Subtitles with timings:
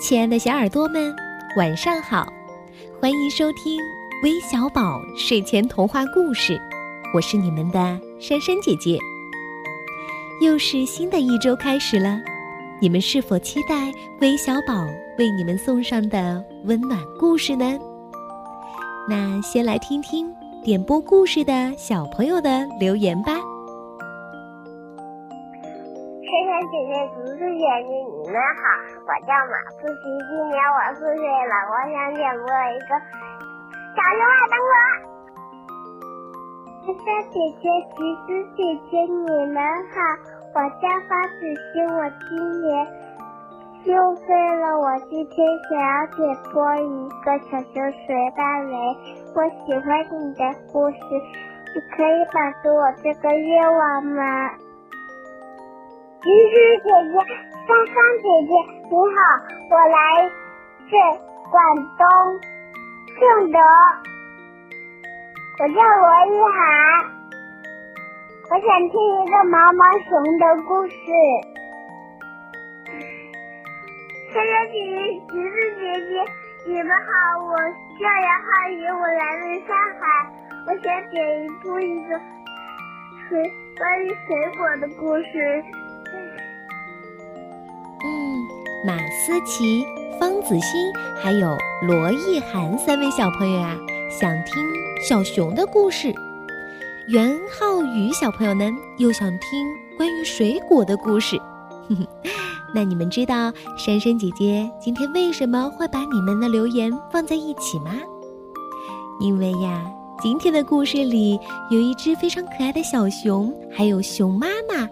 [0.00, 1.12] 亲爱的小耳朵们，
[1.56, 2.24] 晚上好！
[3.00, 3.80] 欢迎收听
[4.22, 6.56] 微小宝睡前童话故事，
[7.12, 8.96] 我是你们的珊珊姐姐。
[10.40, 12.16] 又是新的一周开始了，
[12.80, 14.86] 你们是否期待微小宝
[15.18, 17.76] 为你们送上的温暖故事呢？
[19.08, 23.40] 那先来听听点播故事的小朋友的留言吧。
[26.66, 28.62] 姐姐、竹子姐姐，你们好，
[29.06, 31.54] 我叫马思琪，今年我四岁了。
[31.70, 32.98] 我想点播一个
[33.94, 34.74] 小熊爱灯笼。
[36.82, 37.64] 珊珊姐姐、
[37.94, 38.58] 橘子姐
[38.90, 39.56] 姐，你们
[39.94, 39.96] 好，
[40.54, 41.40] 我叫花子
[41.72, 42.66] 欣，我今年
[43.84, 44.76] 六岁了。
[44.78, 46.18] 我今天想要点
[46.52, 48.74] 播一个小熊随大雷。
[49.36, 50.96] 我喜欢你的故事，
[51.72, 54.50] 你可以满足我这个愿望吗？
[56.20, 57.14] 橘子姐姐，
[57.68, 58.50] 芳芳姐姐，
[58.90, 59.18] 你好，
[59.70, 59.96] 我来
[60.90, 60.92] 自
[61.48, 61.56] 广
[61.96, 62.02] 东
[63.14, 63.58] 顺德，
[65.60, 66.58] 我叫罗一涵，
[68.50, 70.10] 我想听一个毛毛熊
[70.40, 70.92] 的故事。
[74.34, 76.10] 珊珊姐姐，橘子姐姐，
[76.66, 77.06] 你们好，
[77.46, 80.02] 我叫杨浩宇，我来自上海，
[80.66, 82.10] 我想点一部一个
[83.28, 84.26] 水关于水
[84.58, 85.62] 果的故事。
[88.84, 89.84] 马思琪、
[90.20, 93.76] 方子欣还有罗意涵三位小朋友啊，
[94.08, 94.54] 想听
[95.02, 96.14] 小熊的故事。
[97.08, 101.36] 袁浩宇小朋友呢，又想听关于水果的故事。
[102.72, 107.90] 那你们知道珊珊姐姐今天为什么会把你们的留言放在一起吗？
[109.20, 109.84] 因为呀，
[110.22, 111.36] 今天的故事里
[111.70, 114.88] 有一只非常可爱的小熊，还有熊妈妈。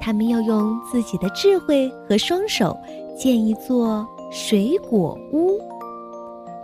[0.00, 2.76] 他们要用自己的智慧和双手
[3.16, 5.58] 建一座水果屋，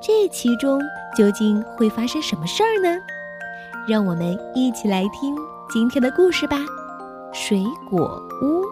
[0.02, 0.80] 这其中
[1.16, 3.00] 究竟会发生什么事儿呢？
[3.86, 5.36] 让我们一起来听
[5.70, 6.58] 今天的故事吧。
[7.32, 8.64] 水果屋，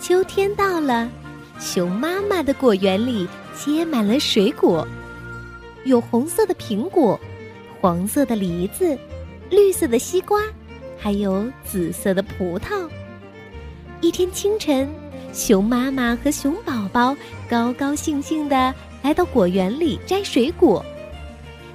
[0.00, 1.10] 秋天到了，
[1.58, 4.86] 熊妈妈的果园里结满了水果，
[5.84, 7.18] 有红色的苹果。
[7.78, 8.98] 黄色的梨子，
[9.50, 10.40] 绿色的西瓜，
[10.98, 12.88] 还有紫色的葡萄。
[14.00, 14.88] 一天清晨，
[15.32, 17.16] 熊妈妈和熊宝宝
[17.48, 20.84] 高高兴兴地来到果园里摘水果。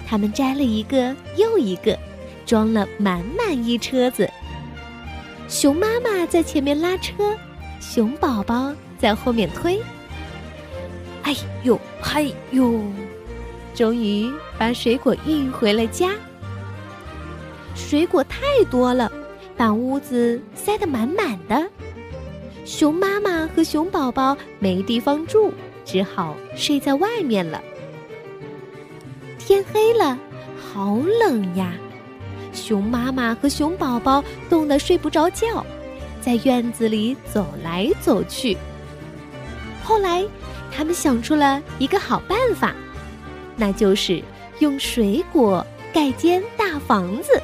[0.08, 1.98] 他们摘了一个又一个，
[2.46, 4.30] 装了满满一车子。
[5.48, 7.36] 熊妈妈在前面拉车，
[7.80, 9.82] 熊宝宝在后面推。
[11.24, 12.82] 哎呦，嗨呦！
[13.74, 16.12] 终于把水果运回了家。
[17.82, 19.12] 水果太多了，
[19.58, 21.68] 把屋子塞得满满的。
[22.64, 25.52] 熊妈妈和熊宝宝没地方住，
[25.84, 27.62] 只好睡在外面了。
[29.38, 30.18] 天黑了，
[30.58, 31.74] 好冷呀！
[32.54, 35.66] 熊妈妈和熊宝宝冻得睡不着觉，
[36.22, 38.56] 在院子里走来走去。
[39.84, 40.26] 后来，
[40.72, 42.74] 他们想出了一个好办法。
[43.58, 44.24] 那就是
[44.60, 47.42] 用水果盖间大房子。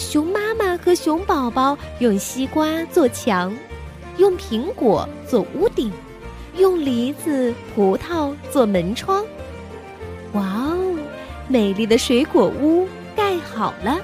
[0.00, 3.54] 熊妈妈和熊宝宝用西瓜做墙，
[4.16, 5.92] 用苹果做屋顶，
[6.56, 9.22] 用梨子、葡萄做门窗。
[10.32, 10.96] 哇哦，
[11.48, 13.98] 美丽的水果屋盖好了！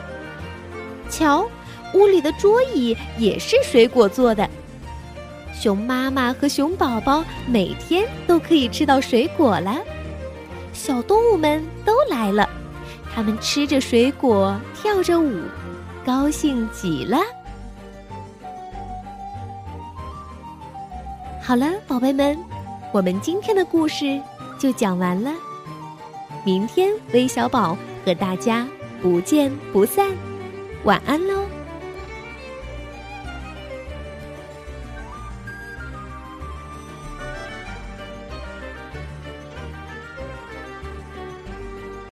[1.08, 1.48] 瞧，
[1.94, 4.46] 屋里的桌椅也是水果做的。
[5.54, 9.78] 熊妈妈和熊宝宝每天都可以吃到水果了。
[10.74, 12.46] 小动物们都来了，
[13.14, 15.40] 它们吃着水果，跳着舞，
[16.06, 17.18] 高兴极了。
[21.42, 22.38] 好了，宝贝们，
[22.92, 24.20] 我们今天的故事
[24.56, 25.32] 就讲完了。
[26.44, 28.64] 明天微小宝和大家
[29.02, 30.12] 不见不散，
[30.84, 31.55] 晚安喽。